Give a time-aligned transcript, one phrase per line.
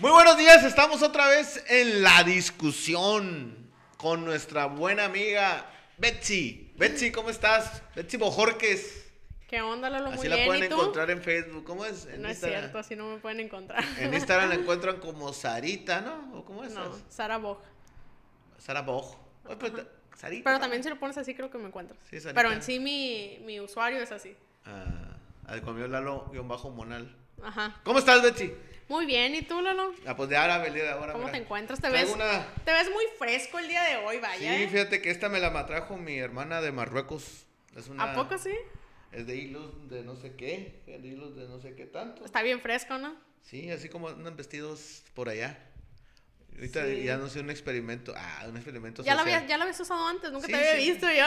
[0.00, 5.66] Muy buenos días, estamos otra vez en la discusión con nuestra buena amiga
[5.98, 6.72] Betsy.
[6.76, 7.82] Betsy, ¿cómo estás?
[7.94, 9.06] Betsy Bojorques.
[9.46, 10.06] ¿Qué onda, Lalo?
[10.10, 10.74] Muy Así la bien, pueden ¿y tú?
[10.76, 11.64] encontrar en Facebook.
[11.64, 12.06] ¿Cómo es?
[12.06, 13.84] En No es cierto, así no me pueden encontrar.
[13.98, 16.38] En Instagram la encuentran como Sarita, ¿no?
[16.38, 16.72] ¿O cómo es?
[16.72, 17.60] No, Sara Bog.
[18.58, 19.16] Sara Boj.
[19.44, 20.44] Oye, pero ta- Sarita.
[20.44, 21.98] Pero también si lo pones así creo que me encuentras.
[22.08, 22.40] Sí, Sarita.
[22.40, 24.34] Pero en sí mi, mi usuario es así.
[24.64, 27.14] Ah, al conmigo Lalo-Monal.
[27.42, 27.80] Ajá.
[27.84, 28.54] ¿Cómo estás, Betsy?
[28.90, 29.94] Muy bien, ¿y tú, Lalo?
[30.04, 31.12] Ah, pues de árabe el día de ahora.
[31.12, 31.38] ¿Cómo mira.
[31.38, 31.80] te encuentras?
[31.80, 34.60] ¿Te ves, una- te ves muy fresco el día de hoy, Sí, vaya.
[34.60, 34.66] ¿eh?
[34.68, 37.46] fíjate que esta me la matrajo mi hermana de Marruecos.
[37.76, 38.50] Es una, ¿A poco sí?
[39.12, 42.24] Es de hilos de no sé qué, de hilos de no sé qué tanto.
[42.24, 43.14] Está bien fresco, ¿no?
[43.42, 45.56] Sí, así como andan vestidos por allá.
[46.60, 47.02] Ahorita Sí.
[47.04, 48.12] ya no sé, un experimento.
[48.16, 49.36] Ah, un experimento Ya la, social.
[49.38, 50.90] había, ya la habías usado antes, nunca Sí, te había sí.
[50.92, 51.24] visto yo.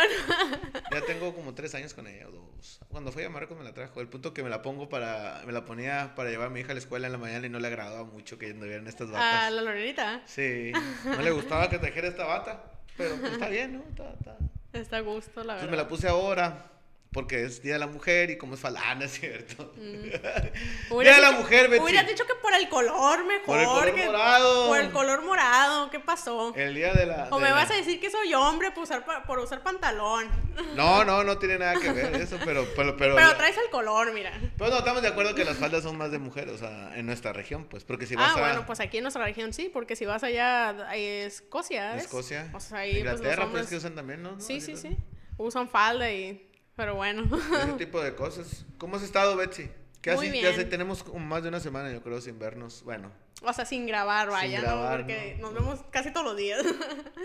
[0.92, 2.80] Ya tengo como tres años con ella, o dos.
[2.90, 4.00] Cuando fui a Marruecos me la trajo.
[4.00, 6.72] El punto que me la pongo para, me la ponía para llevar a mi hija
[6.72, 9.52] a la escuela en la mañana y no le agradaba mucho que anduvieran estas batas.
[9.52, 10.22] la Lorenita.
[10.26, 10.72] Sí,
[11.04, 12.64] no le gustaba que trajera esta bata,
[12.96, 13.84] pero pues está bien, ¿no?
[13.90, 14.38] Está, está.
[14.74, 15.72] Está a gusto, la Entonces verdad.
[15.72, 16.66] me la puse ahora
[17.14, 19.72] porque es Día de la Mujer y como es falana, es cierto.
[19.78, 20.52] Día
[20.90, 21.84] Hubieras de la Mujer, Betsy.
[21.84, 23.46] Hubieras dicho que por el color mejor.
[23.46, 24.68] Por el color que- morado.
[24.68, 26.54] Por el color morado, ¿qué pasó?
[26.56, 27.28] El día de la.
[27.32, 30.28] O de me la- vas a decir que soy hombre por usar, por usar pantalón.
[30.76, 32.68] No, no, no tiene nada que ver eso, pero.
[32.76, 34.32] Pero, pero, Pero traes el color, mira.
[34.58, 37.06] pero no, estamos de acuerdo que las faldas son más de mujeres, o sea, en
[37.06, 38.40] nuestra región, pues, porque si vas ah, a.
[38.40, 42.04] bueno, pues aquí en nuestra región sí, porque si vas allá a Escocia, ¿ves?
[42.06, 43.68] Escocia, O sea, ahí pues, los Inglaterra, pues, hombres...
[43.68, 44.40] que usan también, ¿no?
[44.40, 44.98] Sí, sí, sí.
[45.38, 46.48] Usan falda y...
[46.76, 47.24] Pero bueno.
[47.62, 48.66] Ese tipo de cosas.
[48.78, 49.70] ¿Cómo has estado, Betsy?
[50.02, 50.32] ¿Qué Muy haces?
[50.32, 50.46] bien.
[50.48, 50.66] hace?
[50.66, 52.84] Tenemos más de una semana, yo creo, sin vernos.
[52.84, 55.06] Bueno, o sea, sin grabar, vaya, grabar, ¿no?
[55.06, 55.52] Porque ¿no?
[55.52, 56.62] nos vemos casi todos los días.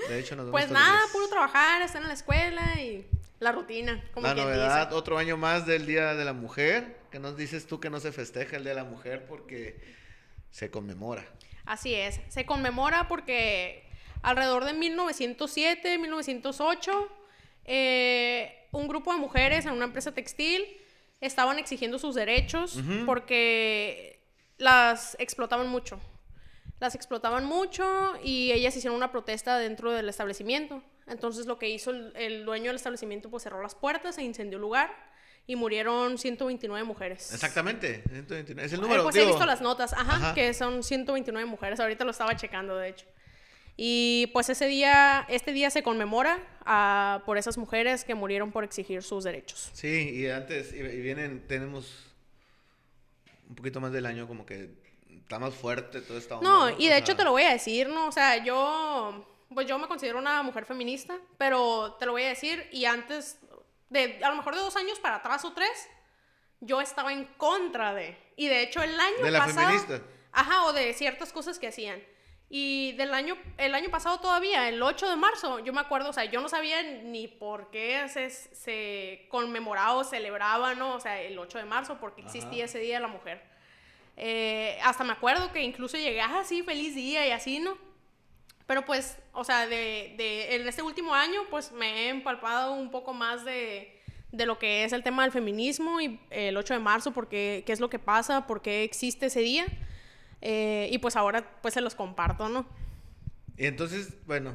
[0.09, 1.11] de hecho nos vemos pues todos los nada, días.
[1.13, 3.07] puro trabajar, estar en la escuela y
[3.41, 4.97] la rutina, como La novedad, dice.
[4.97, 6.99] otro año más del Día de la Mujer.
[7.11, 9.81] que nos dices tú que no se festeja el Día de la Mujer porque
[10.51, 11.25] se conmemora?
[11.65, 13.89] Así es, se conmemora porque
[14.23, 17.09] alrededor de 1907, 1908,
[17.69, 20.65] eh, un grupo de mujeres en una empresa textil
[21.21, 24.21] estaban exigiendo sus derechos porque
[24.59, 26.01] las explotaban mucho.
[26.81, 30.83] Las explotaban mucho y ellas hicieron una protesta dentro del establecimiento.
[31.07, 34.57] Entonces lo que hizo el, el dueño del establecimiento pues cerró las puertas e incendió
[34.59, 34.91] el lugar
[35.47, 37.33] y murieron 129 mujeres.
[37.33, 38.67] Exactamente, 129.
[38.67, 39.03] es el Eh, número.
[39.03, 40.34] pues digo, he visto las notas, ajá, Ajá.
[40.34, 41.81] que son 129 mujeres.
[41.81, 43.07] Ahorita lo estaba checando, de hecho.
[43.81, 48.65] Y pues ese día, este día se conmemora ah, por esas mujeres que murieron por
[48.65, 49.71] exigir sus derechos.
[49.72, 52.12] Sí, y antes, y, vienen, tenemos
[53.49, 54.69] un poquito más del año como que
[55.16, 56.50] está más fuerte todo esta onda.
[56.50, 58.09] No, y de O hecho sea, te lo voy a decir, ¿no?
[58.09, 59.25] O sea, yo,
[59.55, 63.39] pues yo me considero una mujer feminista, pero te lo voy a decir, y antes,
[63.91, 65.71] de a lo mejor de dos años para atrás o tres,
[66.60, 68.19] yo estaba en contra de.
[68.34, 69.69] Y de hecho el año De la pasado.
[69.69, 70.03] feminista.
[70.33, 72.03] Ajá, o de ciertas cosas que hacían.
[72.50, 76.12] Y del año, el año pasado todavía, el 8 de marzo, yo me acuerdo, o
[76.14, 80.94] sea, yo no sabía ni por qué se, se conmemoraba o celebraba, ¿no?
[80.94, 83.42] O sea, el 8 de marzo, porque existía ese Día de la Mujer.
[84.16, 87.76] Eh, hasta me acuerdo que incluso llegué así, feliz día y así, ¿no?
[88.66, 92.91] Pero pues, o sea, de, de, en este último año, pues me he empalpado un
[92.91, 94.00] poco más de,
[94.32, 97.72] de lo que es el tema del feminismo y el 8 de marzo, porque qué
[97.72, 99.66] es lo que pasa, por qué existe ese día.
[100.41, 102.66] Eh, y pues ahora pues se los comparto, ¿no?
[103.56, 104.54] Y entonces, bueno,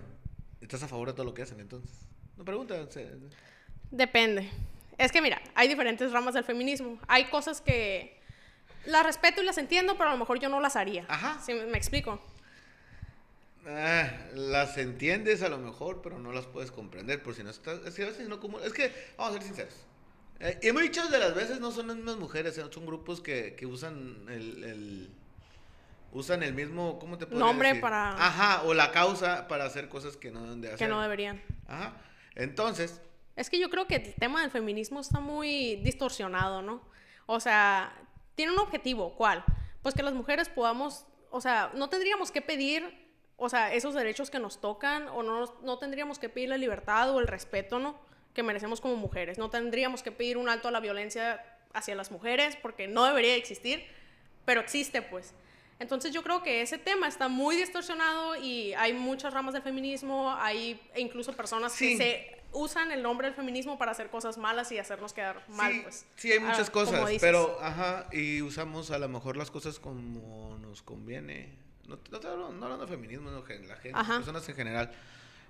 [0.62, 1.92] ¿estás a favor de todo lo que hacen entonces?
[2.38, 2.90] No pregunta.
[2.90, 3.12] se-
[3.92, 4.50] Depende.
[4.98, 7.00] Es que mira, hay diferentes ramas del feminismo.
[7.08, 8.18] Hay cosas que
[8.86, 11.06] las respeto y las entiendo, pero a lo mejor yo no las haría.
[11.10, 11.40] Ajá.
[11.44, 12.22] ¿Sí me me explico?
[13.66, 17.80] Ah, las entiendes a lo mejor, pero no las puedes comprender por si no estás.
[17.86, 18.60] Es que a veces no como.
[18.60, 19.74] Es que, vamos a ser sinceros.
[20.42, 23.56] Eh, y muchas de las veces no son las mismas mujeres, eh, son grupos que,
[23.56, 25.10] que usan el, el-
[26.14, 27.00] Usan el mismo.
[27.00, 27.82] ¿Cómo te puedo Nombre decir?
[27.82, 30.78] para- Ajá, o la causa para hacer cosas que no deben de hacer.
[30.80, 31.42] Que no deberían.
[31.68, 31.94] Ajá.
[32.36, 33.02] Entonces,
[33.36, 36.84] Es que yo creo que el tema del feminismo está muy distorsionado, ¿no?
[37.26, 37.92] O sea,
[38.36, 39.44] tiene un objetivo, ¿cuál?
[39.82, 44.30] Pues que las mujeres podamos, o sea, no tendríamos que pedir, o sea, esos derechos
[44.30, 48.00] que nos tocan, o no, no tendríamos que pedir la libertad o el respeto, ¿no?
[48.36, 49.40] Que merecemos como mujeres.
[49.40, 51.44] No tendríamos que pedir un alto a la violencia
[51.74, 53.84] hacia las mujeres, porque no debería existir,
[54.46, 55.34] pero existe, pues.
[55.84, 60.34] Entonces yo creo que ese tema está muy distorsionado y hay muchas ramas del feminismo,
[60.40, 61.90] hay incluso personas Sí.
[61.90, 65.74] que se usan el nombre del feminismo para hacer cosas malas y hacernos quedar mal,
[65.74, 66.06] sí, pues.
[66.16, 69.78] sí, hay Ah, muchas como cosas, pero, ajá, y usamos a lo mejor las cosas
[69.78, 71.54] como nos conviene.
[71.86, 74.16] No, no, te hablo- no hablando de feminismo, no, la gente, Ajá.
[74.18, 74.92] personas en general.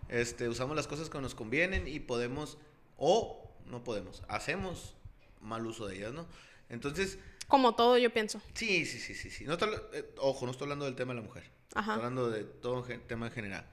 [0.10, 2.58] Este, usamos las cosas que nos convienen y podemos,
[2.98, 4.96] o no podemos, hacemos
[5.42, 6.26] mal uso de ellas, ¿no?
[6.70, 7.20] Entonces,
[7.54, 8.42] Como todo, yo pienso.
[8.56, 9.30] Sí, sí, sí, sí.
[9.30, 9.44] sí.
[9.46, 11.44] No estoy- eh, ojo, no estoy hablando del tema de la mujer.
[11.76, 11.92] Ajá.
[11.92, 13.64] Estoy hablando de todo el tema en general.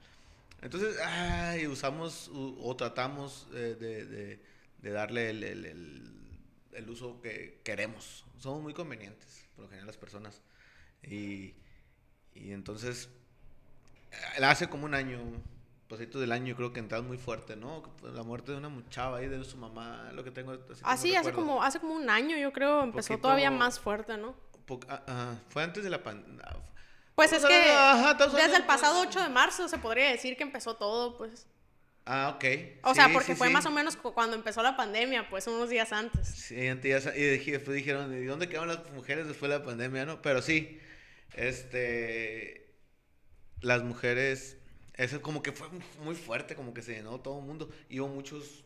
[0.61, 4.39] Entonces, ay, usamos u- o tratamos eh, de, de-
[4.83, 6.13] de darle el, el- el-
[6.73, 8.23] el uso que queremos.
[8.37, 10.43] Somos muy convenientes, por lo general, las personas.
[11.01, 11.55] Y,
[12.35, 13.09] y entonces,
[14.37, 15.19] eh, hace como un año,
[15.91, 17.83] pasito del año, creo que entraba muy fuerte, ¿no?
[18.01, 20.53] La muerte de una chava ahí, de su mamá, lo que tengo.
[20.53, 23.79] así como Así, hace como, hace como un año, yo creo, empezó Poquito- todavía más
[23.79, 24.35] fuerte, ¿no?
[24.87, 26.45] Ah, ah, fue antes de la pandemia.
[27.15, 30.75] Pues es que Ajá, desde el pasado 8 de marzo se podría decir que empezó
[30.77, 31.45] todo, pues.
[32.05, 32.45] Ah, ok.
[32.83, 33.53] O sea, Sí, porque sí, fue sí.
[33.53, 36.25] más o menos cu- cuando empezó la pandemia, pues unos días antes.
[36.27, 37.21] Sí, antes ya y
[37.51, 40.21] después dijeron, ¿y dónde quedaron las mujeres después de la pandemia, no?
[40.21, 40.79] Pero sí,
[41.35, 42.73] este,
[43.61, 44.57] las mujeres,
[45.03, 45.67] eso como que fue
[46.03, 48.63] muy fuerte, como que se llenó todo el mundo, y hubo muchos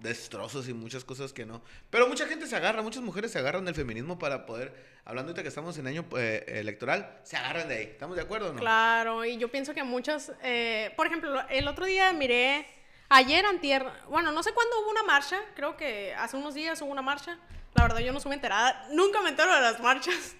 [0.00, 1.62] destrozos y muchas cosas que no.
[1.90, 5.42] Pero mucha gente se agarra, muchas mujeres se agarran del feminismo para poder, hablando ahorita
[5.42, 7.84] que estamos en año eh, electoral, se agarran de ahí.
[7.84, 8.60] ¿Estamos de acuerdo o no?
[8.60, 12.66] Claro, y yo pienso que muchas, eh, por ejemplo, el otro día miré,
[13.08, 16.90] ayer antier, bueno, no sé cuándo hubo una marcha, creo que hace unos días hubo
[16.90, 17.38] una marcha,
[17.74, 20.36] la verdad yo no estuve enterada, nunca me entero de las marchas.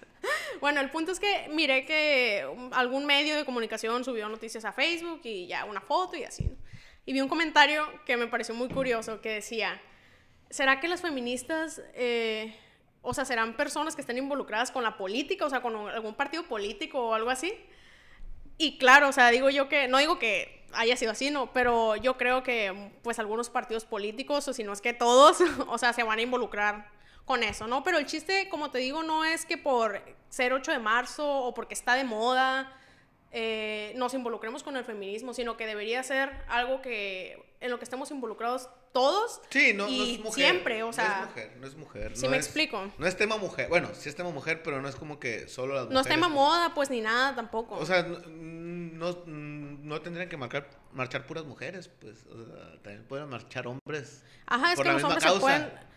[0.59, 5.21] Bueno, el punto es que miré que algún medio de comunicación subió noticias a Facebook
[5.23, 6.43] y ya una foto y así.
[6.43, 6.55] ¿no?
[7.05, 9.81] Y vi un comentario que me pareció muy curioso que decía,
[10.49, 12.55] ¿será que las feministas, eh,
[13.01, 16.43] o sea, serán personas que estén involucradas con la política, o sea, con algún partido
[16.43, 17.53] político o algo así?
[18.57, 21.95] Y claro, o sea, digo yo que, no digo que haya sido así, no, pero
[21.95, 25.93] yo creo que pues algunos partidos políticos, o si no es que todos, o sea,
[25.93, 26.87] se van a involucrar
[27.25, 27.83] con eso, ¿no?
[27.83, 31.53] Pero el chiste, como te digo, no es que por ser 8 de marzo o
[31.53, 32.73] porque está de moda
[33.33, 37.85] eh, nos involucremos con el feminismo, sino que debería ser algo que en lo que
[37.85, 40.43] estemos involucrados todos Sí, no, no y es mujer.
[40.45, 42.17] siempre, o sea, No es mujer, no es mujer.
[42.17, 42.91] ¿sí no me es- explico?
[42.97, 43.69] No es tema mujer.
[43.69, 45.93] Bueno, sí es tema mujer, pero no es como que solo las mujeres.
[45.93, 47.75] no es tema moda, pues ni nada tampoco.
[47.75, 52.25] O sea, no, no, no tendrían que marcar, marchar puras mujeres, pues.
[52.25, 54.23] O sea, también pueden marchar hombres.
[54.47, 55.57] Ajá, es por que la los misma hombres causa.
[55.57, 55.90] se pueden.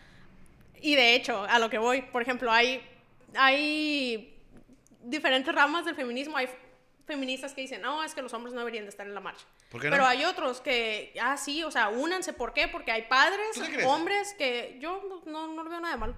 [0.85, 2.79] Y de hecho, a lo que voy, por ejemplo, hay,
[3.35, 4.37] hay
[5.01, 6.37] diferentes ramas del feminismo.
[6.37, 6.47] Hay
[7.07, 9.45] feministas que dicen, no, es que los hombres no deberían de estar en la marcha.
[9.71, 9.95] ¿Por qué no?
[9.95, 12.33] Pero hay otros que, ah, sí, o sea, únanse.
[12.33, 12.67] ¿Por qué?
[12.67, 16.15] Porque hay padres, hombres que yo no, no, veo nada de malo.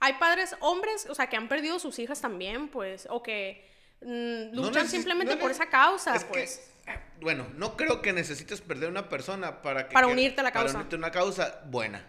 [0.00, 4.52] Hay padres, hombres, o sea, que han perdido sus hijas también, pues, o que mm,
[4.52, 6.72] luchan simplemente por esa causa, es que, pues.
[6.88, 10.44] eh, bueno, no creo que necesites perder una persona para que Para que- unirte a
[10.44, 10.72] la causa.
[10.72, 12.04] Para unirte a una causa buena.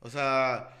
[0.00, 0.75] O sea,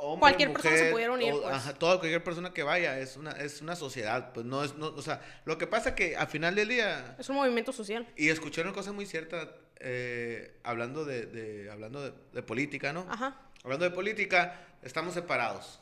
[0.00, 1.54] hombre, Cualquier persona se pudiera unir, todo- pues.
[1.54, 4.86] ajá, toda cualquier persona que vaya es una es una sociedad, pues no es no,
[4.88, 8.06] o sea, lo que pasa que al final del día Es un movimiento social.
[8.16, 13.06] y escuché una cosa muy cierta eh, hablando de, de- hablando de, de política, ¿no?
[13.10, 13.40] Ajá.
[13.64, 15.80] Hablando de política, estamos separados.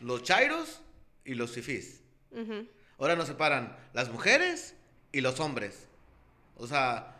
[0.00, 0.80] Los chairos
[1.24, 2.00] y los fifís.
[2.30, 2.66] Ujú.
[2.98, 4.74] Ahora nos separan las mujeres
[5.10, 5.88] y los hombres.
[6.56, 7.16] O sea,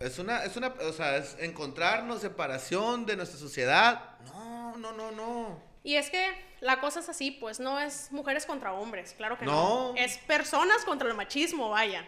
[0.00, 4.18] es una, es una, o sea, es encontrarnos separación de nuestra sociedad.
[4.26, 5.62] No, no, no, no.
[5.82, 6.26] Y es que
[6.60, 9.92] la cosa es así, pues no es mujeres contra hombres, claro que No.
[9.92, 9.94] no.
[9.96, 12.04] Es personas contra el machismo, vaya.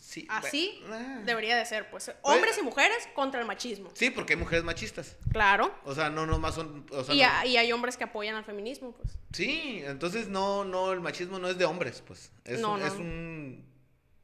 [0.00, 1.22] Sí, Así bueno, ah.
[1.26, 3.90] debería de ser, pues hombres y mujeres contra el machismo.
[3.92, 5.16] Sí, porque hay mujeres machistas.
[5.32, 5.74] Claro.
[5.84, 8.34] O sea, no nomás son, o sea, Y, no- ha- y hay hombres que apoyan
[8.34, 9.18] al feminismo, pues.
[9.34, 12.32] Sí, entonces no, no, el machismo no es de hombres, pues.
[12.44, 12.86] Es, No, un, no.
[12.86, 13.66] es un,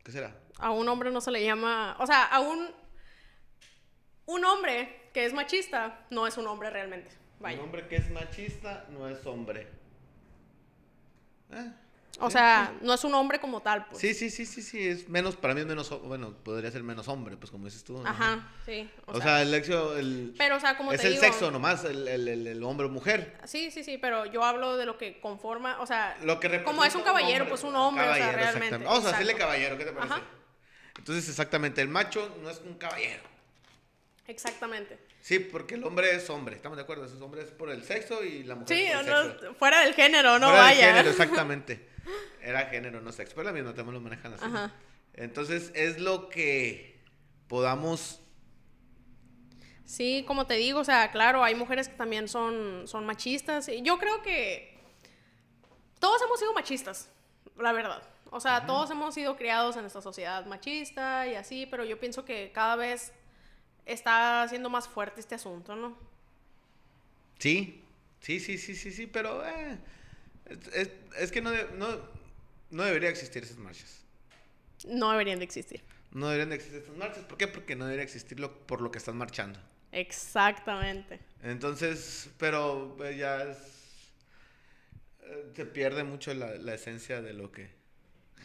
[0.03, 0.35] ¿qué será?
[0.59, 2.71] A un hombre no se le llama, o sea, a un
[4.27, 7.11] un hombre que es machista no es un hombre realmente.
[7.41, 7.59] Vaya.
[7.59, 9.67] Un hombre que es machista no es hombre.
[11.53, 11.73] Ah,
[12.21, 14.01] O sea, no es un hombre como tal, pues.
[14.01, 17.09] Sí, sí, sí, sí, sí, es menos, para mí es menos, bueno, podría ser menos
[17.09, 17.99] hombre, pues como dices tú.
[17.99, 18.09] ¿no?
[18.09, 18.89] Ajá, sí.
[19.07, 21.85] O, sea, el sexo, el, pero o sea, como es te el digo, sexo nomás,
[21.85, 23.37] el, el, el, el hombre o mujer.
[23.45, 26.85] Sí, sí, sí, pero yo hablo de lo que conforma, o sea, Lo que como
[26.85, 28.79] es un caballero, hombre, pues un hombre, o sea, realmente.
[28.79, 29.53] Vamos a decirle exacto.
[29.53, 30.15] caballero, ¿qué te parece?
[30.15, 30.23] Ajá.
[30.97, 33.23] Entonces, exactamente, el macho no es un caballero.
[34.27, 34.99] Exactamente.
[35.25, 38.23] Sí, porque el hombre es hombre, estamos de acuerdo, ese hombre es por el sexo
[38.23, 39.55] y la mujer Sí, es por el no, sexo.
[39.55, 40.87] fuera del género, no Fuera vaya.
[40.89, 41.89] género, exactamente.
[42.43, 43.35] Era género, no sexo.
[43.35, 44.45] Pero la misma también lo manejan así.
[44.45, 44.71] Ajá.
[45.15, 47.01] Entonces, es lo que
[47.49, 48.21] podamos.
[49.87, 53.71] Sí, como te digo, o sea, claro, hay mujeres que también son, son machistas.
[53.71, 54.79] Y yo creo que
[56.01, 57.09] todos hemos sido machistas,
[57.57, 58.03] la verdad.
[58.31, 62.27] O sea, todos hemos sido criados en esta sociedad machista y así, pero yo pienso
[62.27, 63.15] que cada vez
[63.87, 65.97] está siendo más fuerte este asunto, ¿no?
[67.39, 67.83] Sí,
[68.21, 69.45] sí, sí, sí, sí, sí, pero.
[69.47, 69.79] eh,
[70.47, 71.89] es, es- es que no, de- no,
[72.71, 74.01] no debería existir esas marchas.
[74.87, 75.83] No deberían de existir.
[76.13, 77.25] No deberían de existir esas marchas.
[77.25, 77.49] ¿Por qué?
[77.49, 79.59] Porque no debería existir lo, por lo que están marchando.
[79.93, 81.21] Exactamente.
[81.43, 83.59] Entonces, pero eh, ya es.
[85.23, 87.71] eh, se pierde mucho la, la esencia de lo que...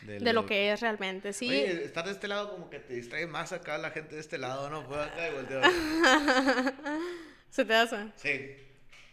[0.01, 1.49] De lo que es realmente, sí.
[1.49, 4.37] Oye, estar de este lado como que te distrae más acá la gente de este
[4.37, 4.87] lado, ¿no?
[4.87, 5.61] Pues acá y volteo.
[7.49, 7.97] ¿Se te hace?
[8.15, 8.55] Sí.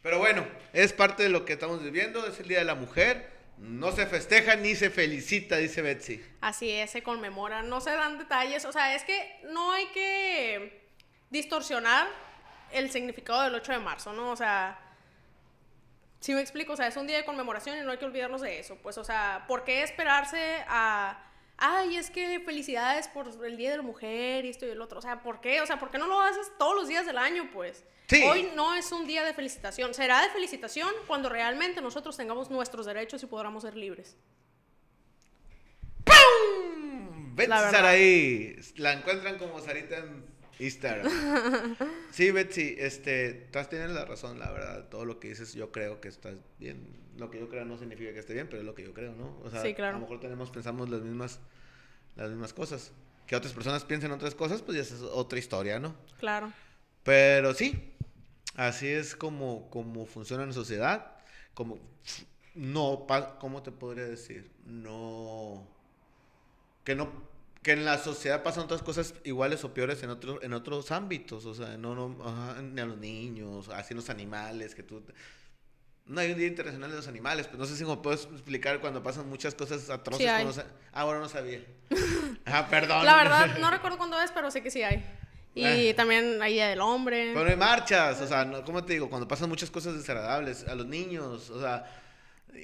[0.03, 3.29] Pero bueno, es parte de lo que estamos viviendo, es el Día de la Mujer.
[3.59, 6.23] No se festeja ni se felicita, dice Betsy.
[6.41, 10.87] Así es, se conmemora, no se dan detalles, o sea, es que no hay que
[11.31, 12.07] distorsionar
[12.71, 14.31] el significado del 8 de marzo, ¿no?
[14.31, 14.79] O sea,
[16.21, 18.41] si me explico, o sea, es un día de conmemoración y no hay que olvidarnos
[18.41, 21.23] de eso, pues, o sea, ¿por qué esperarse a
[21.59, 24.99] ay, es que felicidades por el Día de la Mujer y esto y el otro.
[24.99, 25.61] O sea, ¿por qué?
[25.61, 27.85] O sea, ¿por qué no lo haces todos los días del año, pues?
[28.09, 28.23] Sí.
[28.23, 29.93] Hoy no es un día de felicitación.
[29.95, 34.17] Será de felicitación cuando realmente nosotros tengamos nuestros derechos y podamos ser libres.
[36.05, 37.35] ¡Pum!
[37.37, 37.71] La verdad.
[37.71, 38.57] Saraí.
[38.77, 40.25] La encuentran como Sarita en
[40.59, 41.11] Instagram.
[42.11, 44.89] Sí, Betsy, este, tú tienes la razón, la verdad.
[44.89, 46.87] Todo lo que dices, yo creo que estás bien.
[47.19, 49.15] Lo que yo creo no significa que esté bien, pero es lo que yo creo,
[49.15, 49.39] ¿no?
[49.45, 49.97] O sea, Sí, claro.
[49.97, 51.41] a lo mejor tenemos, pensamos las mismas,
[52.17, 52.93] las mismas cosas.
[53.27, 55.95] Que otras personas piensen otras cosas, pues ya es otra historia, ¿no?
[56.21, 56.53] Claro.
[57.03, 57.93] Pero sí,
[58.55, 61.17] así es como, como funciona en la sociedad.
[61.55, 61.79] Como
[62.55, 64.51] no, pa- ¿cómo te podría decir?
[64.65, 65.67] No,
[66.85, 67.11] que no,
[67.67, 71.45] que en la sociedad pasan otras cosas iguales o peores en otros, en otros ámbitos.
[71.47, 75.03] O sea, no, no, ajá, ni a los niños, así los animales, que tú.
[76.05, 78.79] No hay un día internacional de los animales, pero no sé si me puedes explicar
[78.81, 80.23] cuando pasan muchas cosas atroces.
[80.23, 80.45] Sí hay.
[80.45, 81.61] los ah, ahora no sabía.
[82.47, 83.05] Ah, perdón.
[83.05, 85.05] La verdad, no recuerdo cuándo es, pero sé que sí hay.
[85.53, 85.95] Y Eh.
[85.95, 87.33] también hay Día del Hombre.
[87.35, 89.11] Pero hay marchas, o sea, no, ¿cómo te digo?
[89.11, 91.85] Cuando pasan muchas cosas desagradables a los niños, o sea,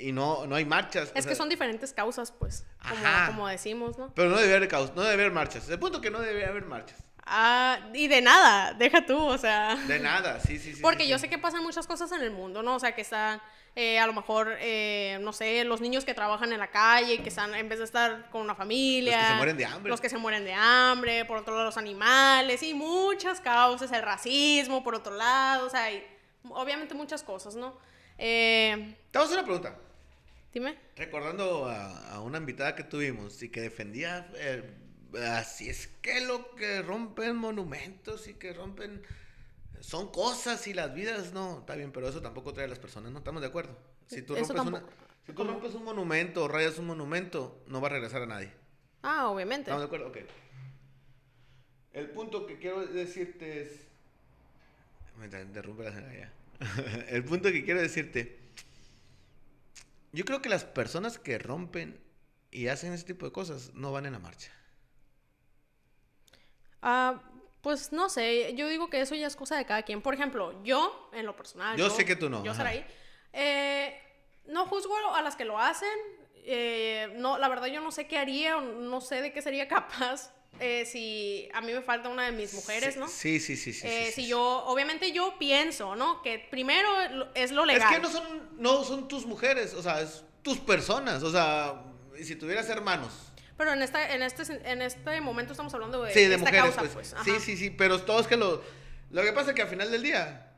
[0.01, 1.13] y no, no hay marchas.
[1.15, 4.13] o Es que son diferentes causas, pues, como, como decimos, ¿no?
[4.15, 5.69] Pero no debe haber caos, no debe haber marchas.
[5.69, 7.03] El punto que no debe haber marchas.
[7.25, 9.77] Ah, y de nada, deja tú, o sea.
[9.77, 10.83] De nada, sí, sí, sí.
[10.83, 11.23] Porque sí, yo sí.
[11.23, 12.75] sé que pasan muchas cosas en el mundo, ¿no?
[12.75, 13.41] O sea, que están,
[13.77, 17.29] eh, a lo mejor, eh, no sé, los niños que trabajan en la calle, que
[17.29, 19.17] están, en vez de estar con una familia.
[19.17, 19.91] Los que se mueren de hambre.
[19.91, 24.03] Los que se mueren de hambre, por otro lado, los animales, y muchas causas, el
[24.03, 26.05] racismo, por otro lado, o sea, y
[26.51, 27.79] obviamente muchas cosas, ¿no?
[28.25, 29.81] Eh, Te vamos a hacer una pregunta.
[30.55, 30.79] dime.
[30.97, 34.63] Recordando a, a una invitada que tuvimos y que defendía, eh,
[35.35, 39.03] así es que lo que rompen monumentos y que rompen
[39.81, 43.11] son cosas y las vidas, no, está bien, pero eso tampoco trae a las personas,
[43.11, 43.19] ¿no?
[43.19, 43.77] Estamos de acuerdo.
[44.07, 44.85] Si tú, rompes, una-
[45.27, 48.53] si tú rompes un monumento o rayas un monumento, no va a regresar a nadie.
[49.03, 49.63] Ah, obviamente.
[49.71, 50.07] ¿Estamos de acuerdo?
[50.11, 50.19] Ok.
[51.93, 53.81] El punto que quiero decirte es...
[55.19, 56.33] Me interrumpe la ya.
[57.09, 58.41] El punto que quiero decirte...
[60.15, 61.99] Yo creo que las personas que rompen
[62.51, 64.53] y hacen ese tipo de cosas no van en la marcha.
[66.83, 67.23] Ah,
[67.63, 70.03] pues no sé, yo digo que eso ya es cosa de cada quien.
[70.03, 71.79] Por ejemplo, yo, en lo personal.
[71.79, 72.53] Yo sé que tú no, Yo.
[72.53, 72.85] Saraí,
[73.33, 73.99] eh,
[74.49, 75.89] no juzgo a las que lo hacen.
[76.45, 80.35] eh, no, la verdad, yo no sé qué haría, no sé de qué sería capaz
[80.63, 83.09] eh, si a mí me falta una de mis mujeres, Sí, ¿no?
[83.09, 83.87] Sí, sí, sí, sí.
[83.87, 86.23] Eh, sí, si yo, obviamente yo pienso, ¿no?
[86.23, 86.89] Que primero
[87.35, 87.93] es lo Es legal.
[87.95, 91.83] que no son, no son tus mujeres, o sea, es tus personas, o sea,
[92.19, 93.33] y si tuvieras hermanos.
[93.57, 96.75] Pero en, esta, en, este, en este momento estamos hablando de, Sí, de esta mujeres,
[96.75, 97.15] causa, pues.
[97.15, 97.25] pues.
[97.25, 98.63] sí, sí, sí, pero todos que lo...
[99.11, 100.55] Lo que pasa es que al final del día...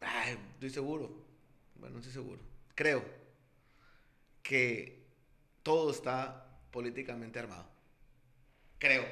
[0.00, 1.10] Ay, estoy seguro.
[1.74, 2.40] Bueno, no estoy seguro.
[2.74, 3.04] Creo
[4.42, 5.04] que
[5.62, 7.68] todo está políticamente armado.
[8.78, 9.04] Creo.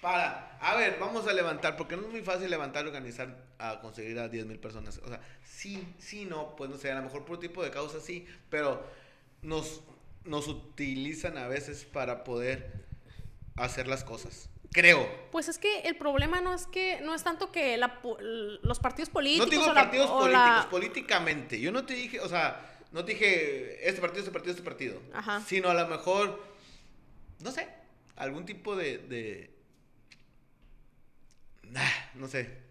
[0.00, 4.18] Para, a ver, vamos a levantar, porque no es muy fácil levantar, organizar, a conseguir
[4.18, 4.98] a 10 mil personas.
[5.04, 8.00] O sea, sí, sí, no, pues no sé, a lo mejor por tipo de causa
[8.00, 8.86] sí, pero
[9.42, 9.80] nos,
[10.24, 12.84] nos utilizan a veces para poder
[13.56, 14.48] hacer las cosas.
[14.72, 15.08] Creo.
[15.32, 18.00] Pues es que el problema no es que no es tanto que la
[18.62, 21.58] los partidos políticos No digo o la- partidos o políticos, la- políticamente.
[21.60, 25.00] Yo no te dije, o sea, no te dije este partido, este partido, este partido.
[25.14, 25.40] Ajá.
[25.40, 26.42] Sino a lo mejor,
[27.40, 27.66] no sé,
[28.16, 28.98] algún tipo de.
[28.98, 29.50] de
[31.74, 32.64] Ah, no sé.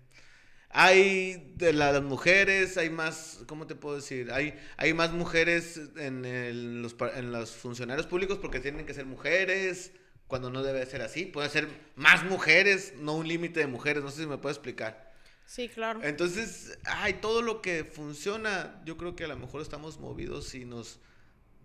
[0.70, 4.32] Hay de la- las mujeres, hay más, ¿cómo te puedo decir?
[4.32, 9.06] Hay, hay más mujeres en, el- los, en los funcionarios públicos porque tienen que ser
[9.06, 9.94] mujeres,
[10.28, 11.26] cuando no debe ser así.
[11.26, 15.14] Pueden ser más mujeres, no un límite de mujeres, no sé si me puedo explicar.
[15.46, 16.02] Sí, claro.
[16.04, 20.66] Entonces, ay, todo lo que funciona, yo creo que a lo mejor estamos movidos y
[20.66, 21.00] nos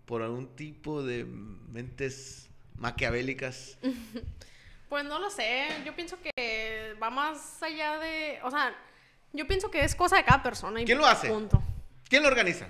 [0.05, 2.50] por algún tipo de mentes
[2.81, 3.77] maquiavélicas.
[4.89, 8.75] Pues no lo sé, yo pienso que va más allá de, o sea,
[9.31, 11.29] yo pienso que es cosa de cada persona y ¿Quién lo hace?
[11.29, 11.63] Punto.
[12.09, 12.67] ¿Quién lo organiza?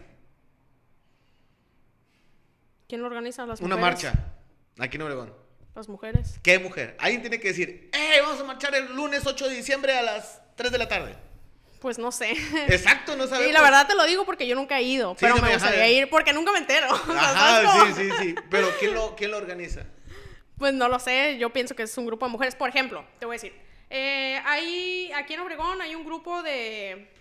[2.87, 3.45] ¿Quién lo organiza?
[3.47, 4.03] Las Una mujeres.
[4.03, 4.25] marcha
[4.77, 5.33] aquí en Obregón.
[5.73, 6.39] Las mujeres.
[6.43, 6.95] ¿Qué mujer?
[6.99, 8.19] Alguien tiene que decir, ¡eh!
[8.21, 11.15] Vamos a marchar el lunes 8 de diciembre a las 3 de la tarde.
[11.79, 12.33] Pues no sé.
[12.67, 13.49] Exacto, no sabemos.
[13.49, 15.47] Y la verdad te lo digo porque yo nunca he ido, Sí, pero no me
[15.47, 16.87] me- gustaría ir porque nunca me entero.
[17.07, 18.35] O sea, ¿sabes Ajá, sí, sí, sí.
[18.51, 19.85] Pero ¿quién lo, quién lo organiza?
[20.61, 22.53] Pues no lo sé, yo pienso que es un grupo de mujeres.
[22.53, 27.11] Por ejemplo, te voy a decir, eh, hay, aquí en Obregón hay un grupo de...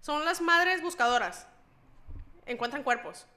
[0.00, 1.46] Son las madres buscadoras.
[2.46, 3.28] Encuentran cuerpos.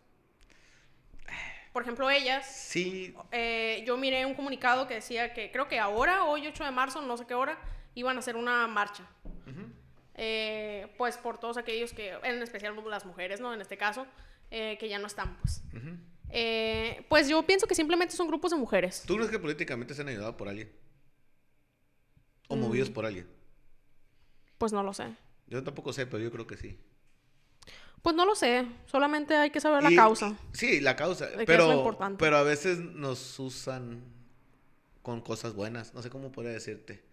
[1.74, 6.24] Por ejemplo, ellas, Sí, eh, yo miré un comunicado que decía que creo que ahora,
[6.24, 7.60] hoy 8 de marzo, no sé qué hora,
[7.94, 9.08] iban a hacer una marcha.
[10.16, 13.54] Eh, pues por todos aquellos que, en especial las mujeres, ¿no?
[13.54, 14.08] En este caso,
[14.50, 15.62] que ya no están, pues.
[16.36, 19.04] Eh, pues yo pienso que simplemente son grupos de mujeres.
[19.06, 20.72] ¿tú crees que políticamente se han ayudado por alguien?
[22.48, 23.28] ¿O movidos por alguien?
[24.58, 25.16] Pues no lo sé.
[25.46, 26.80] Yo tampoco sé, pero yo creo que sí.
[28.02, 30.36] Pues no lo sé, solamente hay que saber la causa.
[30.54, 31.30] Sí, la causa.
[31.30, 32.18] Es Pero, lo importante.
[32.20, 34.04] pero a veces nos usan
[35.04, 35.94] con cosas buenas.
[35.94, 37.04] No sé cómo podría decirte.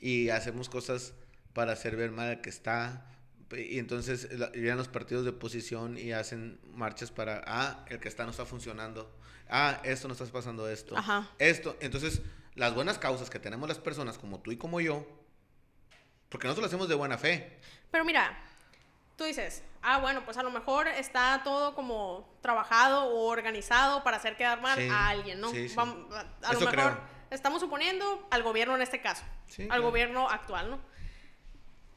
[0.00, 1.14] Y hacemos cosas
[1.52, 3.06] para hacer ver mal al que está.
[3.50, 8.24] Y entonces llegan los partidos de oposición y hacen marchas para, ah, el que está
[8.24, 9.10] no está funcionando.
[9.48, 10.96] Ah, esto no está pasando esto.
[10.96, 11.26] Ajá.
[11.38, 11.76] Esto.
[11.80, 12.20] Entonces,
[12.54, 15.06] las buenas causas que tenemos las personas como tú y como yo,
[16.28, 17.58] porque nosotros lo hacemos de buena fe.
[17.90, 18.38] Pero mira,
[19.16, 24.18] tú dices, ah, bueno, pues a lo mejor está todo como trabajado o organizado para
[24.18, 25.50] hacer quedar mal Sí, a alguien, ¿no?
[25.50, 25.74] sí, sí.
[25.74, 27.00] Vam- a a lo mejor creo.
[27.30, 29.82] estamos suponiendo al gobierno en este caso, Sí, al claro.
[29.84, 30.80] gobierno actual, ¿no?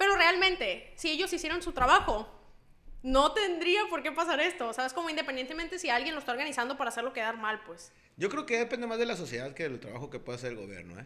[0.01, 2.27] Pero realmente, si ellos hicieron su trabajo,
[3.03, 4.93] no tendría por qué pasar esto, ¿sabes?
[4.93, 7.91] Como independientemente si alguien lo está organizando para hacerlo quedar mal, pues.
[8.17, 10.57] Yo creo que depende más de la sociedad que del trabajo que pueda hacer el
[10.57, 11.05] gobierno, ¿eh?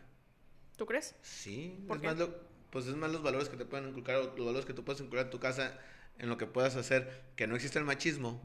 [0.78, 1.14] ¿Tú crees?
[1.22, 2.08] Sí, ¿Por es qué?
[2.08, 4.74] más lo- pues es más los valores que te pueden inculcar, o los valores que
[4.74, 5.78] tú puedes inculcar en tu casa,
[6.18, 8.42] en lo que puedas hacer, que no existe el machismo,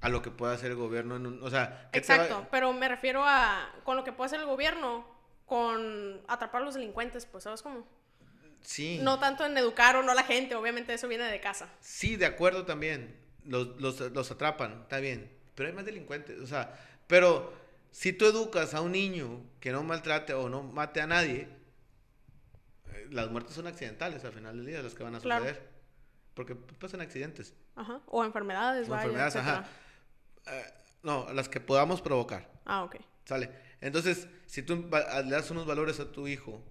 [0.00, 2.48] a lo que pueda hacer el gobierno en un, o sea, ¿qué te va- Exacto,
[2.50, 5.06] pero me refiero a con lo que puede hacer el gobierno
[5.44, 7.86] con atrapar a los delincuentes, pues, ¿sabes cómo?
[8.64, 11.68] Sí, No tanto en educar o no a la gente, obviamente eso viene de casa.
[11.80, 16.46] sí, de acuerdo también, los, los, los atrapan, está bien, pero hay más delincuentes, o
[16.46, 16.74] sea,
[17.06, 17.52] pero
[17.90, 21.46] si tú educas a un niño que no maltrate o no mate a nadie,
[22.92, 25.44] eh, las muertes son accidentales al final del día, las que van a Claro.
[25.44, 25.68] suceder,
[26.34, 27.54] porque pasan accidentes.
[27.76, 28.00] Ajá.
[28.06, 29.58] O enfermedades, O vaya, enfermedades, etcétera.
[30.46, 30.56] ajá.
[30.56, 32.50] Eh, no, las que podamos provocar.
[32.64, 32.96] Ah, ok.
[33.26, 33.50] Sale.
[33.80, 36.64] Entonces, si tú le das unos valores a tu hijo,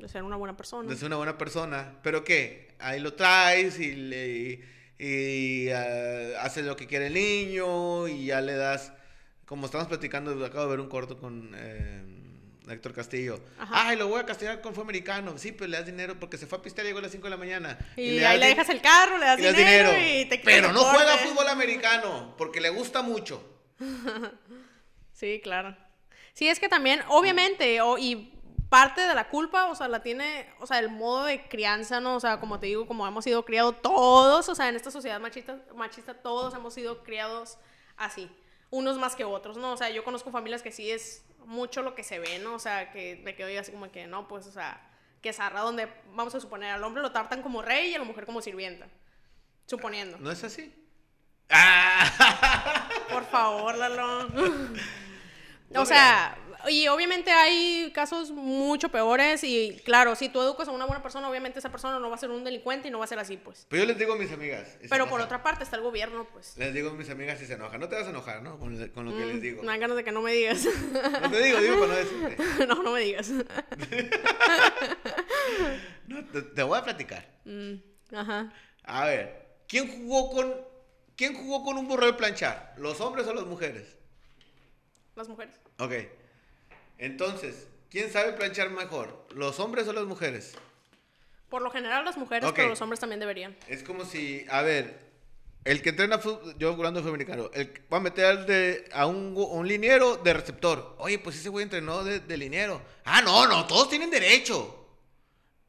[0.00, 0.88] De ser una buena persona.
[0.88, 2.74] de ser una buena persona, pero ¿qué?
[2.78, 4.60] Ahí lo traes y le
[4.98, 8.92] y, ah, hace lo que quiere el niño y ya le das,
[9.46, 12.02] como estamos platicando, acabo de ver un corto con eh,
[12.68, 13.40] Héctor Castillo.
[13.58, 13.88] Ajá.
[13.88, 15.38] Ay, lo voy a castigar con fue americano.
[15.38, 17.24] Sí, pero le das dinero porque se fue a pistear y llegó a las 5
[17.24, 17.78] de la mañana.
[17.96, 20.20] Y, das ahí le dejas el carro, le das y le dinero, dinero.
[20.20, 23.42] y te pero no juega fútbol americano porque le gusta mucho.
[25.12, 25.76] Sí, claro.
[26.32, 28.32] Sí, es que también, obviamente, o- y
[28.70, 32.14] parte de la culpa, o sea, la tiene, o sea, el modo de crianza, ¿no?
[32.14, 35.20] O sea, como te digo, como hemos sido criados todos, o sea, en esta sociedad
[35.20, 37.58] machista, machista todos hemos sido criados
[37.96, 38.30] así,
[38.70, 39.72] unos más que otros, ¿no?
[39.72, 42.54] O sea, yo conozco familias que sí es mucho lo que se ve, ¿no?
[42.54, 44.80] O sea, que me quedo yo así como que, no, pues, o sea,
[45.20, 48.04] que zarra donde, vamos a suponer, al hombre lo tratan como rey y a la
[48.04, 48.86] mujer como sirvienta.
[49.66, 50.16] Suponiendo.
[50.18, 50.72] ¿No es así?
[51.50, 52.88] Ah.
[53.10, 54.28] Por favor, Lalo.
[55.76, 60.84] o sea, y obviamente hay casos mucho peores y claro, si tú educas a una
[60.84, 63.08] buena persona, obviamente esa persona no va a ser un delincuente y no va a
[63.08, 63.66] ser así, pues.
[63.68, 64.76] Pero yo les digo a mis amigas.
[64.88, 66.56] Pero por otra parte está el gobierno, pues.
[66.56, 67.80] Les digo a mis amigas y se enojan.
[67.80, 68.58] No te vas a enojar, ¿no?
[68.58, 69.62] Con, con lo que les digo.
[69.62, 70.66] Mm, Me dan ganas de que no me digas.
[71.22, 72.66] No te digo, digo para no decirte.
[72.66, 73.30] no, no me digas.
[76.06, 77.24] No, te, te voy a platicar.
[77.44, 77.74] Mm,
[78.14, 78.52] Ajá.
[78.84, 80.54] A ver, ¿quién jugó con
[81.16, 82.74] quién jugó con un burro de planchar?
[82.78, 83.96] ¿Los hombres o las mujeres?
[85.14, 85.54] Las mujeres.
[85.78, 85.92] Ok.
[87.00, 89.26] Entonces, ¿quién sabe planchar mejor?
[89.34, 90.54] ¿Los hombres o las mujeres?
[91.48, 93.56] Por lo general las mujeres, pero los hombres también deberían.
[93.66, 95.00] Es como si, a ver,
[95.64, 98.88] el que entrena fútbol, yo jugando fútbol americano, el que va a meter al de-
[98.92, 100.94] a un, liniero de receptor.
[100.98, 102.82] Oye, pues ese güey entrenó de, de liniero.
[103.04, 104.76] Ah, no, no, todos tienen derecho.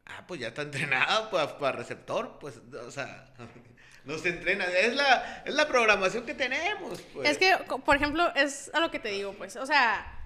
[0.05, 3.33] Ah, pues ya está entrenado para, para receptor, pues, o sea,
[4.03, 4.65] no se entrena.
[4.65, 7.29] Es la, es la programación que tenemos, pues.
[7.29, 10.20] Es que, por ejemplo, es a lo que te digo, pues, o sea,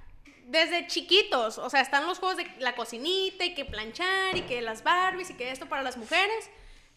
[0.46, 4.62] desde chiquitos, o sea, están los juegos de la cocinita y que planchar y que
[4.62, 6.50] las Barbies y que esto para las mujeres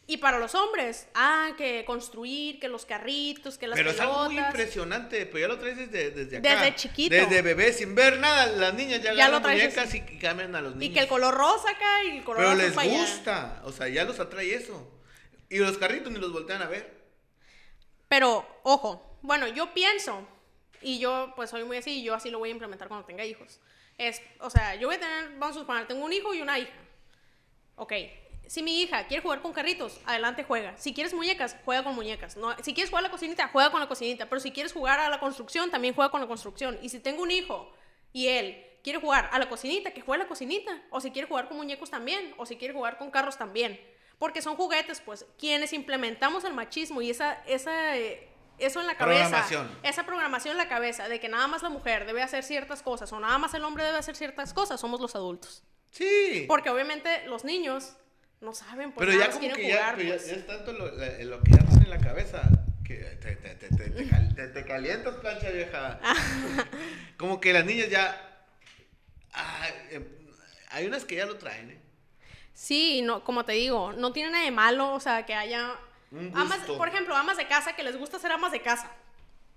[0.06, 4.24] y para los hombres, ah, que construir, que los carritos, que las Pero es algo
[4.24, 4.54] muy pelotas.
[4.54, 6.48] impresionante, pero ya lo traes desde, desde acá.
[6.48, 7.14] Desde chiquito.
[7.14, 10.54] Desde bebé, sin ver nada, las niñas ya, Ya lo traes muñecas y, y cambian
[10.54, 10.90] a los niños.
[10.90, 14.04] Y que el color rosa acá y el color Pero les gusta, o sea, ya
[14.04, 14.90] los atrae eso.
[15.50, 17.02] Y los carritos ni los voltean a ver.
[18.08, 20.26] Pero, ojo, bueno, yo pienso,
[20.82, 23.24] y yo pues soy muy así, y yo así lo voy a implementar cuando tenga
[23.24, 23.60] hijos.
[23.96, 26.58] Es, o sea, yo voy a tener, vamos a suponer, tengo un hijo y una
[26.58, 26.78] hija.
[27.76, 27.92] Ok,
[28.48, 30.76] si mi hija quiere jugar con carritos, adelante juega.
[30.78, 32.36] Si quieres muñecas, juega con muñecas.
[32.36, 34.26] No, si quieres jugar a la cocinita, juega con la cocinita.
[34.26, 36.78] Pero si quieres jugar a la construcción, también juega con la construcción.
[36.80, 37.70] Y si tengo un hijo
[38.12, 40.82] y él quiere jugar a la cocinita, que juegue a la cocinita.
[40.90, 42.34] O si quiere jugar con muñecos también.
[42.38, 43.78] O si quiere jugar con carros también.
[44.18, 48.96] Porque son juguetes, pues, quienes implementamos el machismo y esa, esa, eh, eso en la
[48.96, 49.22] cabeza.
[49.28, 49.70] Programación.
[49.82, 53.12] Esa programación en la cabeza de que nada más la mujer debe hacer ciertas cosas
[53.12, 55.62] o nada más el hombre debe hacer ciertas cosas, somos los adultos.
[55.90, 56.44] Sí.
[56.48, 57.94] Porque obviamente los niños
[58.40, 60.26] no saben, pues pero nada ya como quieren que ya, jugar, pero ya- pues.
[60.28, 62.42] ya es tanto lo, la- lo que ya tienen en la cabeza
[62.84, 66.00] que te, te, te, te, te cal- te- te calientas, plancha vieja.
[67.16, 68.44] como que las niñas ya...
[69.32, 70.06] ah, eh,
[70.70, 71.80] hay unas que ya lo traen, ¿eh?
[72.54, 75.74] Sí, no, como te digo, no tiene nada de malo, o sea, que haya
[76.10, 78.90] Un amas, por ejemplo, amas de casa que les gusta ser amas de casa.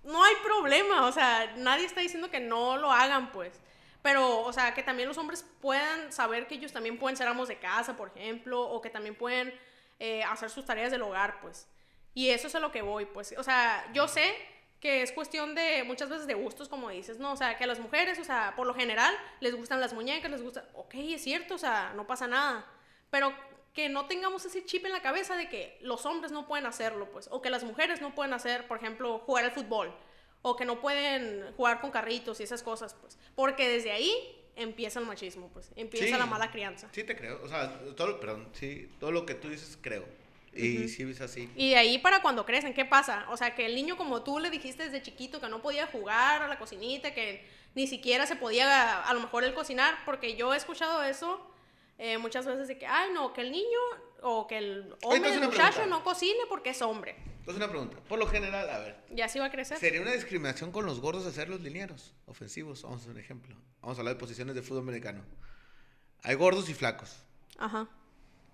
[0.03, 3.59] No hay problema, o sea, nadie está diciendo que no lo hagan, pues.
[4.01, 7.47] Pero, o sea, que también los hombres puedan saber que ellos también pueden ser amos
[7.47, 9.53] de casa, por ejemplo, o que también pueden
[9.99, 11.67] eh, hacer sus tareas del hogar, pues.
[12.13, 13.35] Y eso es a lo que voy, pues.
[13.37, 14.33] O sea, yo sé
[14.79, 17.31] que es cuestión de muchas veces de gustos, como dices, ¿no?
[17.33, 20.31] O sea, que a las mujeres, o sea, por lo general, les gustan las muñecas,
[20.31, 22.65] les gusta, ok, es cierto, o sea, no pasa nada.
[23.11, 23.31] Pero
[23.73, 27.09] que no tengamos ese chip en la cabeza de que los hombres no pueden hacerlo,
[27.11, 29.93] pues, o que las mujeres no pueden hacer, por ejemplo, jugar al fútbol,
[30.41, 34.13] o que no pueden jugar con carritos y esas cosas, pues, porque desde ahí
[34.55, 36.11] empieza el machismo, pues, empieza Sí.
[36.19, 36.89] la mala crianza.
[36.91, 40.05] Sí te creo, o sea, todo, perdón, sí, todo lo que tú dices creo.
[40.53, 41.49] Y sí es así.
[41.55, 43.25] Y de ahí para cuando crecen, ¿qué pasa?
[43.29, 46.41] O sea, que el niño como tú le dijiste desde chiquito que no podía jugar
[46.41, 50.53] a la cocinita, que ni siquiera se podía a lo mejor él cocinar, porque yo
[50.53, 51.39] he escuchado eso
[52.03, 53.77] eh, muchas veces de que, ay, no, que el niño
[54.23, 55.85] o que el hombre, el muchacho pregunta.
[55.85, 57.15] no cocine porque es hombre.
[57.41, 59.77] Entonces una pregunta, por lo general, a ver, Y así va a crecer.
[59.77, 62.81] ¿sería una discriminación con los gordos hacer los linieros ofensivos?
[62.81, 63.55] Vamos a hacer un ejemplo.
[63.81, 65.23] Vamos a hablar de posiciones de fútbol americano.
[66.23, 67.17] Hay gordos y flacos.
[67.59, 67.87] Ajá,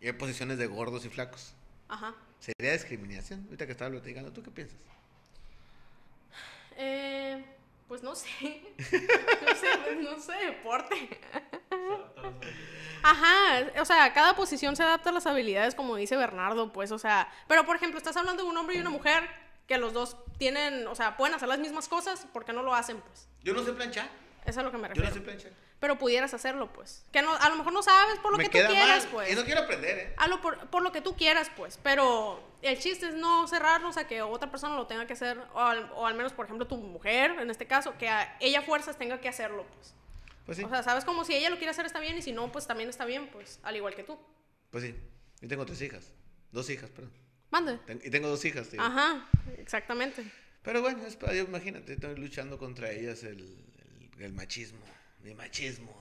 [0.02, 1.54] Y hay posiciones de gordos y flacos.
[1.88, 2.16] ajá.
[2.40, 3.46] ¿Sería discriminación?
[3.46, 4.78] Ahorita que estaba platicando, ¿tú qué piensas?
[6.76, 7.44] Eh,
[7.88, 8.28] pues no sé.
[8.78, 11.10] no sé, pues no sé, deporte.
[13.04, 17.00] Ajá, o sea, cada posición se adapta a las habilidades, como dice Bernardo, pues, o
[17.00, 19.28] sea, pero por ejemplo, estás hablando de un hombre y una mujer
[19.68, 22.74] que los dos tienen, o sea, pueden hacer las mismas cosas, ¿por qué no lo
[22.74, 23.28] hacen, pues?
[23.44, 24.06] Yo no sé planchar.
[24.42, 25.10] Eso es a lo que me Yo refiero.
[25.10, 25.52] no sé planchar.
[25.80, 27.04] Pero pudieras hacerlo, pues.
[27.12, 29.12] Que no, a lo mejor no sabes por lo Me que tú queda quieras, mal.
[29.14, 29.32] pues.
[29.32, 30.14] Y no quiero aprender, ¿eh?
[30.18, 31.78] A lo por, por lo que tú quieras, pues.
[31.84, 35.60] Pero el chiste es no cerrarnos a que otra persona lo tenga que hacer, o
[35.60, 38.98] al, o al menos, por ejemplo, tu mujer, en este caso, que a ella fuerzas
[38.98, 39.94] tenga que hacerlo, pues.
[40.48, 40.64] Pues sí.
[40.64, 42.66] O sea, sabes como si ella lo quiere hacer está bien y si no, pues
[42.66, 44.18] también está bien, pues, al igual que tú.
[44.72, 44.96] Pues sí.
[45.42, 46.12] Yo tengo tres hijas.
[46.52, 47.12] Dos hijas, perdón.
[47.52, 47.78] Mande.
[47.86, 48.82] Ten- Y tengo dos hijas, tío.
[48.82, 49.30] Ajá,
[49.60, 50.24] exactamente.
[50.64, 53.40] Pero bueno, es para, yo, imagínate, estoy luchando contra ellas el,
[54.18, 54.80] el, el machismo.
[55.22, 55.96] Mi machismo.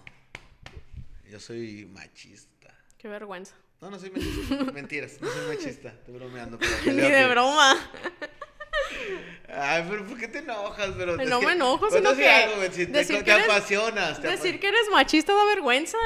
[1.28, 2.72] Yo soy machista.
[2.98, 3.54] Qué vergüenza.
[3.80, 4.64] No, no soy machista.
[4.72, 5.88] Mentiras, no soy machista.
[5.90, 6.58] Estoy bromeando.
[6.58, 7.74] Pero Ni de broma.
[9.48, 10.90] Ay, pero ¿por qué te enojas?
[10.96, 14.20] Pero es No me enojo, pues sino que algo, te, decir te que eres- apasionas.
[14.20, 15.98] te Decir que eres machista da vergüenza.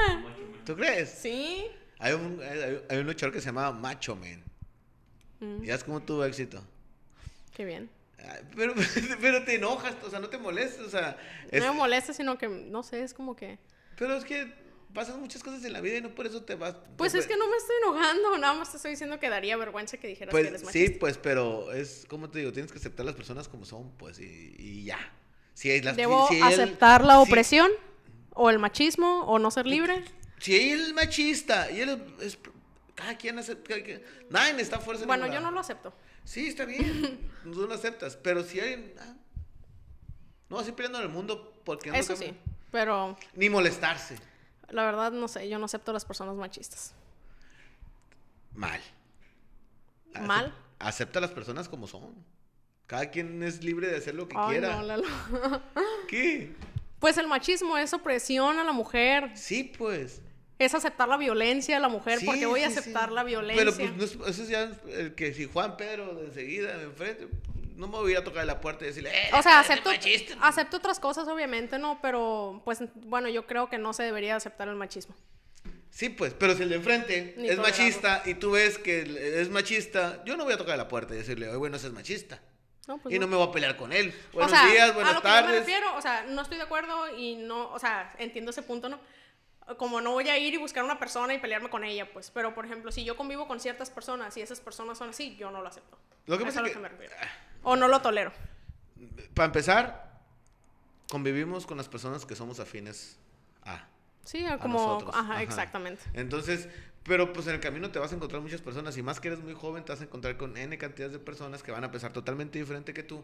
[0.65, 1.09] ¿Tú crees?
[1.09, 1.65] Sí.
[1.99, 4.43] Hay un, hay, hay un luchador que se llama Macho Man.
[5.39, 6.63] Mm, ¿Y sabes cómo tuvo éxito?
[7.55, 7.89] qué bien.
[8.19, 8.73] Ay, Pero,
[9.21, 11.17] pero te enojas, o sea, no te molestas, o sea.
[11.49, 13.57] es- No me molesta, sino que, no sé, es como que...
[13.97, 14.53] pero es que
[14.93, 16.75] pasan muchas cosas en la vida y no por eso te vas.
[16.97, 19.97] Pues es que no me estoy enojando, nada más te estoy diciendo que daría vergüenza
[19.97, 20.99] que dijeras que Pues eres sí, machista.
[20.99, 24.19] pues, pero es, como te digo, tienes que aceptar a las personas como son, pues,
[24.19, 24.99] y, y ya.
[25.53, 27.69] Si hay las, ¿Debo si aceptar la si- opresión?
[28.33, 29.21] ¿O el machismo?
[29.25, 30.03] ¿O no ser libre?
[30.39, 32.37] Si él es machista y él es.
[32.95, 33.67] Cada quien acepta.
[33.69, 35.05] cada quien- nadie está fuerza.
[35.05, 35.39] Bueno, ninguna.
[35.41, 35.93] yo no lo acepto.
[36.23, 37.29] Sí, está bien.
[37.43, 38.15] tú lo aceptas.
[38.15, 38.93] Pero si hay.
[38.99, 39.13] ah,
[40.49, 42.33] no, así peleando en el mundo porque no Eso sí,
[42.71, 44.15] pero Ni molestarse.
[44.71, 46.93] La verdad no sé, yo no acepto a las personas machistas.
[48.53, 48.81] Mal.
[50.21, 50.53] ¿Mal?
[50.79, 52.13] Acepta a las personas como son.
[52.87, 54.75] Cada quien es libre de hacer lo que Ay, quiera.
[54.75, 55.07] no, Lalo.
[56.09, 56.53] ¿Qué?
[56.99, 60.21] Pues el machismo es opresión a la mujer, Sí, pues.
[60.59, 63.15] es aceptar la violencia de la mujer, Sí, porque voy a aceptar sí.
[63.15, 63.63] la violencia.
[63.65, 66.83] Pero pues no es- eso es ya el que si Juan Pedro de enseguida de
[66.83, 67.27] enfrente,
[67.81, 70.35] no me voy a a tocar la puerta y decirle, eh, o sea, acepto, machista".
[70.41, 71.99] acepto otras cosas, obviamente, ¿no?
[72.01, 75.15] Pero, pues, bueno, yo creo que no se debería aceptar el machismo.
[75.89, 77.63] Sí, pues, pero si el de enfrente Ni es tolerarlo.
[77.63, 81.17] machista y tú ves que es machista, yo no voy a tocar la puerta y
[81.17, 82.39] decirle, oye, bueno, ese es machista.
[82.87, 83.31] No, pues y no no.
[83.31, 84.13] me voy a pelear con él.
[84.31, 85.59] o Buenos sea, días, a buenas lo que yo me tardes.
[85.59, 88.99] refiero, o sea, no estoy de acuerdo y no, o sea, entiendo ese punto, ¿no?
[89.77, 92.31] Como no voy a ir y buscar una persona y pelearme con ella, pues.
[92.31, 95.51] Pero, por ejemplo, si yo convivo con ciertas personas y esas personas son así, yo
[95.51, 95.97] no lo acepto.
[96.25, 97.13] Lo que pasa es a lo que- que me refiero.
[97.63, 98.31] O no lo tolero.
[99.33, 100.19] Para empezar,
[101.09, 103.17] convivimos con las personas que somos afines
[103.63, 103.85] a.
[104.23, 104.99] Sí, a como...
[105.09, 105.41] Ajá, Ajá.
[105.43, 106.03] exactamente.
[106.13, 106.69] Entonces,
[107.03, 109.39] pero pues en el camino te vas a encontrar muchas personas y más que eres
[109.39, 112.13] muy joven te vas a encontrar con N cantidades de personas que van a pensar
[112.13, 113.23] totalmente diferente que tú.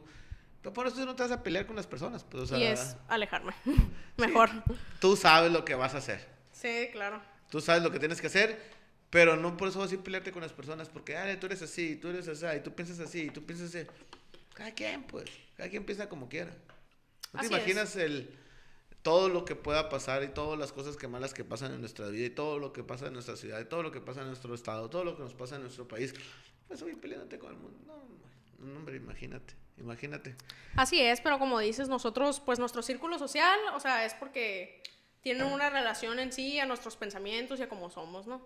[0.61, 2.23] Pero por eso no te vas a pelear con las personas.
[2.23, 3.53] Pues, o sea, y es alejarme.
[4.17, 4.49] Mejor.
[4.99, 6.27] tú sabes lo que vas a hacer.
[6.51, 7.21] Sí, claro.
[7.49, 8.59] Tú sabes lo que tienes que hacer,
[9.09, 11.61] pero no por eso vas a ir pelearte con las personas, porque, ah, tú eres
[11.61, 13.87] así, tú eres así, y tú piensas así, y tú piensas así.
[14.57, 16.49] Cada quien, pues, cada quien piensa como quiera.
[17.31, 17.51] ¿No te Así es.
[17.51, 18.35] imaginas el
[19.03, 22.07] todo lo que pueda pasar y todas las cosas que malas que pasan en nuestra
[22.07, 24.27] vida y todo lo que pasa en nuestra ciudad y todo lo que pasa en
[24.27, 26.15] nuestro estado, todo lo que nos pasa en nuestro país?
[26.67, 27.77] Pues voy peleándote con el mundo.
[27.85, 30.35] No, no, hombre, imagínate, imagínate.
[30.75, 34.81] Así es, pero como dices, nosotros, pues nuestro círculo social, o sea, es porque
[35.21, 38.41] tienen una relación en sí a nuestros pensamientos y a cómo somos, ¿no?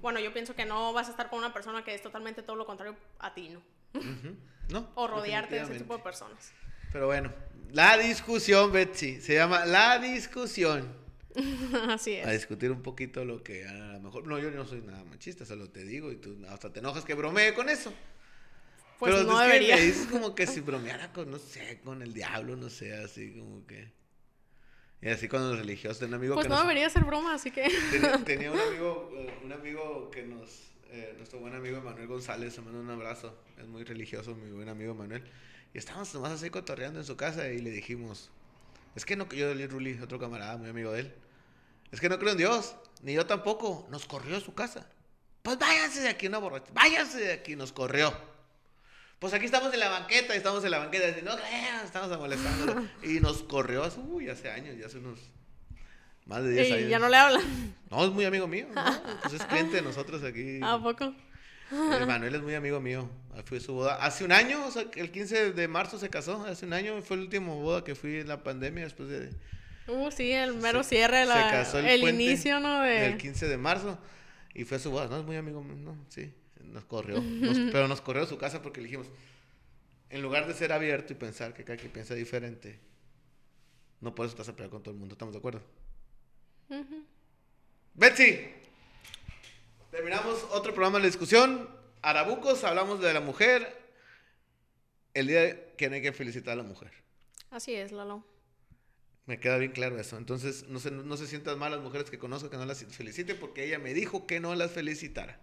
[0.00, 2.54] Bueno, yo pienso que no vas a estar con una persona que es totalmente todo
[2.54, 3.60] lo contrario a ti, ¿no?
[4.94, 6.52] O rodearte de ese tipo de personas.
[6.92, 7.32] Pero bueno,
[7.72, 10.92] la discusión, Betsy, se llama la discusión.
[11.88, 12.40] Así A es.
[12.40, 14.26] discutir un poquito lo que a lo mejor.
[14.26, 17.14] No, yo no soy nada machista, solo te digo y tú hasta te enojas que
[17.14, 17.92] bromee con eso.
[18.98, 19.76] Pues Pero no es que debería.
[19.76, 23.34] me dices como que si bromeara con, no sé, con el diablo, no sé, así
[23.38, 23.92] como que.
[25.00, 27.52] Y así con los religiosos, un amigo Pues que no nos- debería ser broma, así
[27.52, 27.70] que...
[27.92, 32.56] tenía, tenía un amigo, eh, un amigo que nos, eh, nuestro buen amigo Manuel González,
[32.56, 35.22] le mando un abrazo, es muy religioso, mi buen amigo Manuel,
[35.74, 38.30] y estábamos nomás así cotorreando en su casa y le dijimos,
[38.94, 41.14] es que no, yo, Ruli, otro camarada, muy amigo de él,
[41.92, 44.88] es que no creo en Dios, ni yo tampoco, nos corrió a su casa,
[45.42, 48.12] pues váyanse de aquí, una borracha, váyanse de aquí, nos corrió.
[49.18, 51.32] Pues aquí estamos en la banqueta, estamos en la banqueta, y no
[51.84, 52.86] estamos molestándolo.
[53.02, 55.18] Y nos corrió hace, uy, hace años, ya hace unos
[56.28, 56.90] más de 10 Y años.
[56.90, 57.42] ya no le hablan.
[57.90, 58.66] No, es muy amigo mío.
[58.74, 58.84] ¿no?
[59.22, 60.60] Pues es cliente de nosotros aquí.
[60.62, 61.04] ¿A poco?
[61.72, 63.08] Eh, Manuel es muy amigo mío.
[63.34, 63.94] Ah, Fue su boda.
[63.96, 66.44] Hace un año, o sea, el 15 de marzo se casó.
[66.44, 69.30] Hace un año fue el último boda que fui en la pandemia después de.
[69.86, 72.82] Uh, sí, el mero se- cierre, se la, casó el, puente inicio, ¿no?
[72.82, 73.06] De...
[73.06, 73.98] El 15 de marzo.
[74.52, 75.06] Y fue su boda.
[75.08, 75.76] No, es muy amigo mío.
[75.76, 76.30] No, sí.
[76.62, 77.22] Nos corrió.
[77.22, 79.06] Nos- pero nos corrió a su casa porque le dijimos:
[80.10, 82.80] en lugar de ser abierto y pensar que cada quien piensa diferente,
[84.02, 85.14] no por eso estás a pelear con todo el mundo.
[85.14, 85.62] ¿Estamos de acuerdo?
[87.94, 88.40] Betsy,
[89.90, 91.68] terminamos otro programa de discusión.
[92.02, 93.76] Arabucos, hablamos de la mujer.
[95.14, 96.92] El día que no hay que felicitar a la mujer.
[97.50, 98.24] Así es, Lalo.
[99.26, 100.16] Me queda bien claro eso.
[100.16, 103.34] Entonces, no se, no se sientan mal las mujeres que conozco que no las felicite
[103.34, 105.38] porque ella me dijo que no las felicitara.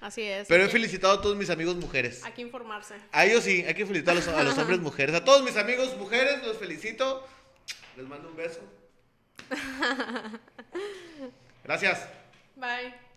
[0.00, 0.48] Así es.
[0.48, 2.24] Pero he felicitado a todos mis amigos mujeres.
[2.24, 2.94] Hay que informarse.
[3.12, 5.14] A ellos sí, hay que felicitar a los, a los hombres mujeres.
[5.14, 7.26] A todos mis amigos mujeres los felicito.
[7.96, 8.60] Les mando un beso.
[11.64, 12.08] Gracias.
[12.56, 13.09] Bye.